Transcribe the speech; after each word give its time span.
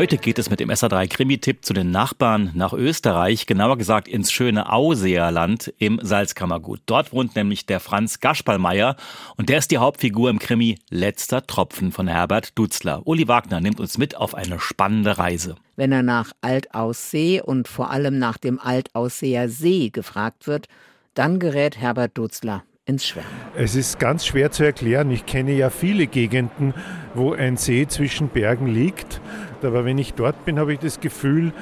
Heute 0.00 0.16
geht 0.16 0.38
es 0.38 0.48
mit 0.48 0.60
dem 0.60 0.70
SA3 0.70 1.08
Krimi-Tipp 1.08 1.62
zu 1.62 1.74
den 1.74 1.90
Nachbarn 1.90 2.52
nach 2.54 2.72
Österreich, 2.72 3.44
genauer 3.44 3.76
gesagt 3.76 4.08
ins 4.08 4.32
schöne 4.32 4.72
Ausseerland 4.72 5.74
im 5.76 6.00
Salzkammergut. 6.02 6.80
Dort 6.86 7.12
wohnt 7.12 7.36
nämlich 7.36 7.66
der 7.66 7.80
Franz 7.80 8.18
Gaspalmeier 8.18 8.96
und 9.36 9.50
der 9.50 9.58
ist 9.58 9.70
die 9.70 9.76
Hauptfigur 9.76 10.30
im 10.30 10.38
Krimi 10.38 10.78
Letzter 10.88 11.46
Tropfen 11.46 11.92
von 11.92 12.08
Herbert 12.08 12.58
Dutzler. 12.58 13.06
Uli 13.06 13.28
Wagner 13.28 13.60
nimmt 13.60 13.78
uns 13.78 13.98
mit 13.98 14.16
auf 14.16 14.34
eine 14.34 14.58
spannende 14.58 15.18
Reise. 15.18 15.56
Wenn 15.76 15.92
er 15.92 16.02
nach 16.02 16.32
Altaussee 16.40 17.42
und 17.42 17.68
vor 17.68 17.90
allem 17.90 18.18
nach 18.18 18.38
dem 18.38 18.58
Altausseer 18.58 19.50
See 19.50 19.90
gefragt 19.90 20.46
wird, 20.46 20.68
dann 21.12 21.38
gerät 21.38 21.76
Herbert 21.76 22.16
Dutzler 22.16 22.64
ins 22.90 23.06
Schwärmen. 23.06 23.30
Es 23.56 23.74
ist 23.74 23.98
ganz 23.98 24.26
schwer 24.26 24.50
zu 24.50 24.64
erklären. 24.64 25.10
Ich 25.10 25.24
kenne 25.24 25.52
ja 25.52 25.70
viele 25.70 26.06
Gegenden, 26.06 26.74
wo 27.14 27.32
ein 27.32 27.56
See 27.56 27.86
zwischen 27.86 28.28
Bergen 28.28 28.66
liegt. 28.66 29.20
Aber 29.62 29.84
wenn 29.84 29.98
ich 29.98 30.14
dort 30.14 30.44
bin, 30.44 30.58
habe 30.58 30.72
ich 30.72 30.78
das 30.78 31.00
Gefühl, 31.00 31.52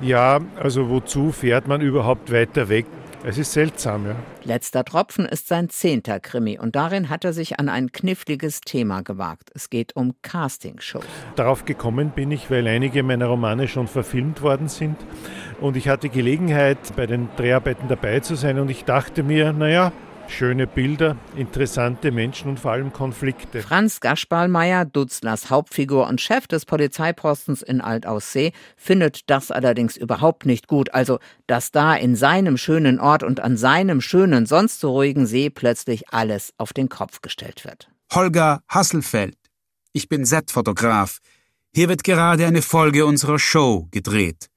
ja, 0.00 0.40
also 0.58 0.88
wozu 0.88 1.32
fährt 1.32 1.68
man 1.68 1.80
überhaupt 1.80 2.32
weiter 2.32 2.68
weg? 2.68 2.86
Es 3.28 3.38
ist 3.38 3.52
seltsam, 3.52 4.06
ja. 4.06 4.14
Letzter 4.44 4.84
Tropfen 4.84 5.26
ist 5.26 5.48
sein 5.48 5.68
zehnter 5.68 6.20
Krimi 6.20 6.60
und 6.60 6.76
darin 6.76 7.08
hat 7.08 7.24
er 7.24 7.32
sich 7.32 7.58
an 7.58 7.68
ein 7.68 7.90
kniffliges 7.90 8.60
Thema 8.60 9.02
gewagt. 9.02 9.50
Es 9.52 9.68
geht 9.68 9.96
um 9.96 10.14
Castingshows. 10.22 11.04
Darauf 11.34 11.64
gekommen 11.64 12.10
bin 12.10 12.30
ich, 12.30 12.50
weil 12.52 12.68
einige 12.68 13.02
meiner 13.02 13.26
Romane 13.26 13.66
schon 13.66 13.88
verfilmt 13.88 14.42
worden 14.42 14.68
sind 14.68 14.96
und 15.60 15.76
ich 15.76 15.88
hatte 15.88 16.08
Gelegenheit, 16.08 16.78
bei 16.94 17.06
den 17.06 17.28
Dreharbeiten 17.36 17.88
dabei 17.88 18.20
zu 18.20 18.36
sein 18.36 18.60
und 18.60 18.70
ich 18.70 18.84
dachte 18.84 19.24
mir, 19.24 19.52
naja, 19.52 19.92
Schöne 20.28 20.66
Bilder, 20.66 21.16
interessante 21.36 22.10
Menschen 22.10 22.50
und 22.50 22.60
vor 22.60 22.72
allem 22.72 22.92
Konflikte. 22.92 23.62
Franz 23.62 24.00
Gaspalmeier, 24.00 24.84
Dutzlers 24.84 25.50
Hauptfigur 25.50 26.06
und 26.08 26.20
Chef 26.20 26.46
des 26.46 26.66
Polizeipostens 26.66 27.62
in 27.62 27.80
Altaussee, 27.80 28.52
findet 28.76 29.30
das 29.30 29.50
allerdings 29.50 29.96
überhaupt 29.96 30.44
nicht 30.44 30.68
gut. 30.68 30.92
Also, 30.92 31.18
dass 31.46 31.70
da 31.70 31.94
in 31.94 32.16
seinem 32.16 32.58
schönen 32.58 33.00
Ort 33.00 33.22
und 33.22 33.40
an 33.40 33.56
seinem 33.56 34.00
schönen, 34.00 34.46
sonst 34.46 34.80
so 34.80 34.90
ruhigen 34.92 35.26
See 35.26 35.48
plötzlich 35.48 36.12
alles 36.12 36.52
auf 36.58 36.72
den 36.72 36.88
Kopf 36.88 37.22
gestellt 37.22 37.64
wird. 37.64 37.88
Holger 38.12 38.62
Hasselfeld. 38.68 39.36
Ich 39.92 40.08
bin 40.08 40.24
Set-Fotograf. 40.24 41.18
Hier 41.74 41.88
wird 41.88 42.04
gerade 42.04 42.46
eine 42.46 42.62
Folge 42.62 43.06
unserer 43.06 43.38
Show 43.38 43.88
gedreht. 43.90 44.48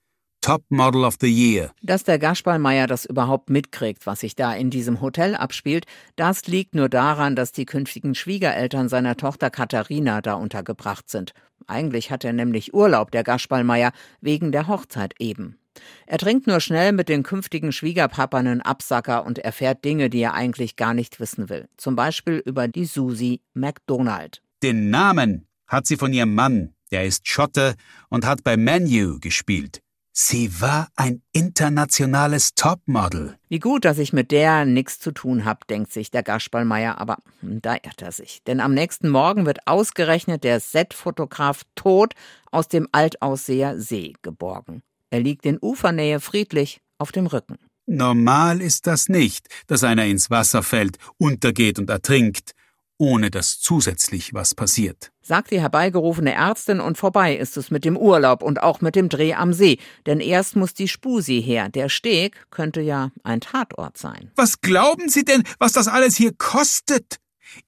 Top 0.41 0.63
Model 0.69 1.03
of 1.03 1.17
the 1.19 1.27
Year. 1.27 1.71
Dass 1.81 2.03
der 2.03 2.17
Gaspalmeier 2.17 2.87
das 2.87 3.05
überhaupt 3.05 3.49
mitkriegt, 3.49 4.05
was 4.05 4.21
sich 4.21 4.35
da 4.35 4.53
in 4.53 4.69
diesem 4.69 5.01
Hotel 5.01 5.35
abspielt, 5.35 5.85
das 6.15 6.47
liegt 6.47 6.75
nur 6.75 6.89
daran, 6.89 7.35
dass 7.35 7.51
die 7.51 7.65
künftigen 7.65 8.15
Schwiegereltern 8.15 8.89
seiner 8.89 9.17
Tochter 9.17 9.49
Katharina 9.49 10.21
da 10.21 10.35
untergebracht 10.35 11.09
sind. 11.09 11.33
Eigentlich 11.67 12.09
hat 12.09 12.23
er 12.23 12.33
nämlich 12.33 12.73
Urlaub, 12.73 13.11
der 13.11 13.23
Gaspalmeier, 13.23 13.91
wegen 14.21 14.51
der 14.51 14.67
Hochzeit 14.67 15.13
eben. 15.19 15.57
Er 16.05 16.17
trinkt 16.17 16.47
nur 16.47 16.59
schnell 16.59 16.91
mit 16.93 17.09
den 17.09 17.23
künftigen 17.23 17.71
Schwiegerpappern 17.71 18.47
einen 18.47 18.61
Absacker 18.61 19.25
und 19.25 19.39
erfährt 19.39 19.85
Dinge, 19.85 20.09
die 20.09 20.21
er 20.21 20.33
eigentlich 20.33 20.75
gar 20.75 20.93
nicht 20.93 21.19
wissen 21.19 21.49
will. 21.49 21.67
Zum 21.77 21.95
Beispiel 21.95 22.41
über 22.45 22.67
die 22.67 22.85
Susie 22.85 23.41
McDonald. 23.53 24.41
Den 24.63 24.89
Namen 24.89 25.47
hat 25.67 25.85
sie 25.85 25.97
von 25.97 26.11
ihrem 26.11 26.33
Mann. 26.33 26.73
Der 26.91 27.05
ist 27.05 27.27
Schotte 27.27 27.75
und 28.09 28.25
hat 28.25 28.43
bei 28.43 28.57
Menu 28.57 29.19
gespielt. 29.19 29.81
Sie 30.21 30.59
war 30.59 30.89
ein 30.97 31.21
internationales 31.31 32.53
Topmodel. 32.53 33.37
Wie 33.47 33.59
gut, 33.59 33.85
dass 33.85 33.97
ich 33.97 34.11
mit 34.11 34.31
der 34.31 34.65
nichts 34.65 34.99
zu 34.99 35.13
tun 35.13 35.45
habe, 35.45 35.61
denkt 35.69 35.93
sich 35.93 36.11
der 36.11 36.23
Gaspalmeier, 36.23 36.97
aber 36.97 37.19
hm, 37.39 37.61
da 37.61 37.75
irrt 37.75 38.01
er 38.01 38.11
sich. 38.11 38.43
Denn 38.43 38.59
am 38.59 38.73
nächsten 38.73 39.07
Morgen 39.07 39.45
wird 39.45 39.65
ausgerechnet 39.65 40.43
der 40.43 40.59
Setfotograf 40.59 41.61
tot 41.75 42.15
aus 42.51 42.67
dem 42.67 42.89
Altausseer 42.91 43.79
See 43.79 44.13
geborgen. 44.21 44.83
Er 45.09 45.21
liegt 45.21 45.45
in 45.45 45.57
Ufernähe 45.61 46.19
friedlich 46.19 46.81
auf 46.97 47.13
dem 47.13 47.25
Rücken. 47.25 47.57
Normal 47.85 48.59
ist 48.59 48.87
das 48.87 49.07
nicht, 49.07 49.47
dass 49.67 49.85
einer 49.85 50.05
ins 50.05 50.29
Wasser 50.29 50.63
fällt, 50.63 50.97
untergeht 51.17 51.79
und 51.79 51.89
ertrinkt 51.89 52.51
ohne 52.99 53.31
dass 53.31 53.59
zusätzlich 53.59 54.33
was 54.35 54.53
passiert. 54.53 55.11
Sagt 55.23 55.51
die 55.51 55.61
herbeigerufene 55.61 56.33
Ärztin 56.33 56.79
und 56.79 56.97
vorbei 56.97 57.35
ist 57.35 57.57
es 57.57 57.71
mit 57.71 57.85
dem 57.85 57.97
Urlaub 57.97 58.43
und 58.43 58.61
auch 58.61 58.81
mit 58.81 58.95
dem 58.95 59.09
Dreh 59.09 59.33
am 59.33 59.53
See. 59.53 59.79
Denn 60.05 60.19
erst 60.19 60.55
muss 60.55 60.73
die 60.73 60.87
Spusi 60.87 61.41
her. 61.41 61.69
Der 61.69 61.89
Steg 61.89 62.45
könnte 62.51 62.81
ja 62.81 63.11
ein 63.23 63.39
Tatort 63.41 63.97
sein. 63.97 64.31
Was 64.35 64.61
glauben 64.61 65.09
Sie 65.09 65.23
denn, 65.23 65.43
was 65.57 65.71
das 65.71 65.87
alles 65.87 66.15
hier 66.15 66.33
kostet? 66.37 67.19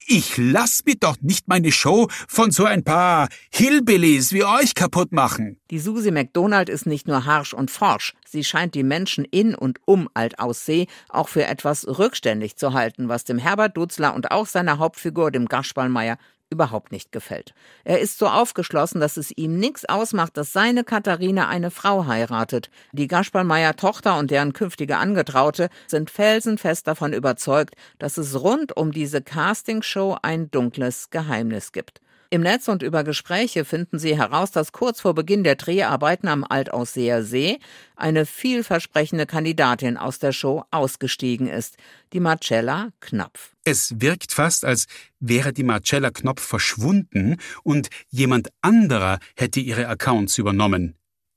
Ich 0.06 0.36
lass 0.36 0.80
mir 0.84 0.96
doch 0.96 1.16
nicht 1.20 1.48
meine 1.48 1.72
Show 1.72 2.08
von 2.28 2.50
so 2.50 2.64
ein 2.64 2.84
paar 2.84 3.28
Hillbillies 3.50 4.32
wie 4.32 4.44
euch 4.44 4.74
kaputt 4.74 5.12
machen. 5.12 5.60
Die 5.70 5.78
Susie 5.78 6.10
McDonald 6.10 6.68
ist 6.68 6.86
nicht 6.86 7.06
nur 7.08 7.24
harsch 7.24 7.54
und 7.54 7.70
forsch, 7.70 8.14
sie 8.26 8.44
scheint 8.44 8.74
die 8.74 8.82
Menschen 8.82 9.24
in 9.24 9.54
und 9.54 9.78
um 9.84 10.08
Altaussee 10.14 10.86
auch 11.08 11.28
für 11.28 11.46
etwas 11.46 11.86
rückständig 11.86 12.56
zu 12.56 12.72
halten, 12.72 13.08
was 13.08 13.24
dem 13.24 13.38
Herbert 13.38 13.76
Dutzler 13.76 14.14
und 14.14 14.30
auch 14.30 14.46
seiner 14.46 14.78
Hauptfigur, 14.78 15.30
dem 15.30 15.46
Gaspalmeier, 15.46 16.18
überhaupt 16.52 16.92
nicht 16.92 17.10
gefällt. 17.10 17.54
Er 17.82 17.98
ist 17.98 18.18
so 18.18 18.28
aufgeschlossen, 18.28 19.00
dass 19.00 19.16
es 19.16 19.32
ihm 19.36 19.58
nichts 19.58 19.84
ausmacht, 19.88 20.36
dass 20.36 20.52
seine 20.52 20.84
Katharina 20.84 21.48
eine 21.48 21.72
Frau 21.72 22.06
heiratet. 22.06 22.70
Die 22.92 23.08
Gaspalmeier 23.08 23.74
Tochter 23.74 24.18
und 24.18 24.30
deren 24.30 24.52
künftige 24.52 24.98
Angetraute 24.98 25.70
sind 25.88 26.10
felsenfest 26.10 26.86
davon 26.86 27.12
überzeugt, 27.12 27.74
dass 27.98 28.18
es 28.18 28.40
rund 28.40 28.76
um 28.76 28.92
diese 28.92 29.22
Castingshow 29.22 30.18
ein 30.22 30.50
dunkles 30.50 31.10
Geheimnis 31.10 31.72
gibt. 31.72 32.00
Im 32.32 32.40
Netz 32.40 32.66
und 32.68 32.82
über 32.82 33.04
Gespräche 33.04 33.66
finden 33.66 33.98
Sie 33.98 34.16
heraus, 34.16 34.52
dass 34.52 34.72
kurz 34.72 35.02
vor 35.02 35.14
Beginn 35.14 35.44
der 35.44 35.54
Dreharbeiten 35.54 36.28
am 36.28 36.46
Altausseer 36.48 37.22
See 37.24 37.58
eine 37.94 38.24
vielversprechende 38.24 39.26
Kandidatin 39.26 39.98
aus 39.98 40.18
der 40.18 40.32
Show 40.32 40.64
ausgestiegen 40.70 41.46
ist, 41.46 41.76
die 42.14 42.20
Marcella 42.20 42.88
Knopf. 43.00 43.50
Es 43.64 44.00
wirkt 44.00 44.32
fast, 44.32 44.64
als 44.64 44.86
wäre 45.20 45.52
die 45.52 45.62
Marcella 45.62 46.10
Knopf 46.10 46.40
verschwunden 46.40 47.36
und 47.64 47.90
jemand 48.08 48.48
anderer 48.62 49.18
hätte 49.36 49.60
ihre 49.60 49.86
Accounts 49.88 50.38
übernommen. 50.38 50.94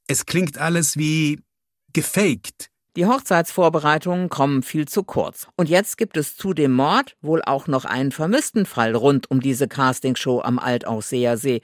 Es 0.07 0.25
klingt 0.25 0.57
alles 0.57 0.95
wie 0.95 1.41
gefaked. 1.91 2.69
Die 2.95 3.05
Hochzeitsvorbereitungen 3.05 4.29
kommen 4.29 4.63
viel 4.63 4.87
zu 4.87 5.03
kurz. 5.03 5.47
Und 5.57 5.67
jetzt 5.67 5.97
gibt 5.97 6.15
es 6.15 6.37
zu 6.37 6.53
dem 6.53 6.71
Mord 6.71 7.17
wohl 7.21 7.41
auch 7.43 7.67
noch 7.67 7.83
einen 7.83 8.13
vermissten 8.13 8.65
Fall 8.65 8.95
rund 8.95 9.29
um 9.29 9.41
diese 9.41 9.67
Castingshow 9.67 10.41
am 10.41 10.59
Altausseer 10.59 11.35
See. 11.35 11.61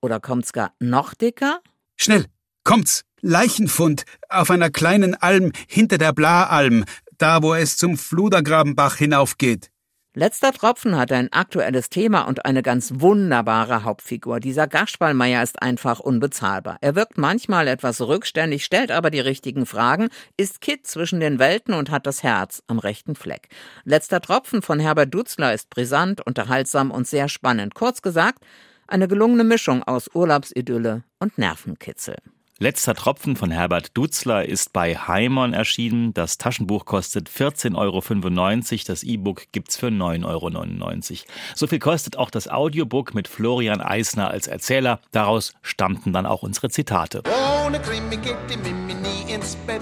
Oder 0.00 0.20
kommt's 0.20 0.54
gar 0.54 0.72
noch 0.78 1.12
dicker? 1.12 1.60
Schnell, 1.96 2.24
kommt's! 2.64 3.04
Leichenfund 3.22 4.04
auf 4.30 4.50
einer 4.50 4.70
kleinen 4.70 5.14
Alm 5.14 5.52
hinter 5.68 5.98
der 5.98 6.14
Blaalm, 6.14 6.86
da 7.18 7.42
wo 7.42 7.52
es 7.52 7.76
zum 7.76 7.98
Fludergrabenbach 7.98 8.96
hinaufgeht. 8.96 9.69
Letzter 10.12 10.52
Tropfen 10.52 10.98
hat 10.98 11.12
ein 11.12 11.32
aktuelles 11.32 11.88
Thema 11.88 12.22
und 12.22 12.44
eine 12.44 12.64
ganz 12.64 12.94
wunderbare 12.96 13.84
Hauptfigur. 13.84 14.40
Dieser 14.40 14.66
Gaspalmeier 14.66 15.40
ist 15.40 15.62
einfach 15.62 16.00
unbezahlbar. 16.00 16.78
Er 16.80 16.96
wirkt 16.96 17.16
manchmal 17.16 17.68
etwas 17.68 18.00
rückständig, 18.00 18.64
stellt 18.64 18.90
aber 18.90 19.10
die 19.10 19.20
richtigen 19.20 19.66
Fragen, 19.66 20.08
ist 20.36 20.60
Kit 20.60 20.84
zwischen 20.84 21.20
den 21.20 21.38
Welten 21.38 21.74
und 21.74 21.92
hat 21.92 22.08
das 22.08 22.24
Herz 22.24 22.60
am 22.66 22.80
rechten 22.80 23.14
Fleck. 23.14 23.50
Letzter 23.84 24.20
Tropfen 24.20 24.62
von 24.62 24.80
Herbert 24.80 25.14
Dutzler 25.14 25.54
ist 25.54 25.70
brisant, 25.70 26.26
unterhaltsam 26.26 26.90
und 26.90 27.06
sehr 27.06 27.28
spannend. 27.28 27.76
Kurz 27.76 28.02
gesagt, 28.02 28.44
eine 28.88 29.06
gelungene 29.06 29.44
Mischung 29.44 29.84
aus 29.84 30.10
Urlaubsidylle 30.12 31.04
und 31.20 31.38
Nervenkitzel. 31.38 32.16
Letzter 32.62 32.94
Tropfen 32.94 33.36
von 33.36 33.50
Herbert 33.50 33.96
Dutzler 33.96 34.44
ist 34.44 34.74
bei 34.74 34.94
Heimon 34.94 35.54
erschienen. 35.54 36.12
Das 36.12 36.36
Taschenbuch 36.36 36.84
kostet 36.84 37.30
14,95 37.30 37.74
Euro. 37.74 38.82
Das 38.86 39.02
E-Book 39.02 39.44
gibt's 39.50 39.78
für 39.78 39.86
9,99 39.86 40.26
Euro. 40.26 41.24
So 41.54 41.66
viel 41.66 41.78
kostet 41.78 42.18
auch 42.18 42.28
das 42.28 42.48
Audiobook 42.48 43.14
mit 43.14 43.28
Florian 43.28 43.80
Eisner 43.80 44.30
als 44.30 44.46
Erzähler. 44.46 45.00
Daraus 45.10 45.54
stammten 45.62 46.12
dann 46.12 46.26
auch 46.26 46.42
unsere 46.42 46.68
Zitate. 46.68 47.22
Ohne 47.64 47.80
Krimi 47.80 48.18
geht 48.18 48.36
die 48.50 48.58
Mimi 48.58 48.92
nie 48.92 49.32
ins 49.32 49.56
Bett. 49.66 49.80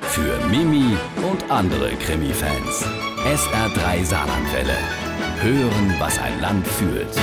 Für 0.00 0.36
Mimi 0.48 0.96
und 1.30 1.48
andere 1.48 1.90
Krimi-Fans. 1.90 2.86
SR3 3.24 4.04
Saarlandwelle. 4.04 4.76
Hören, 5.42 5.94
was 6.00 6.18
ein 6.18 6.40
Land 6.40 6.66
fühlt. 6.66 7.16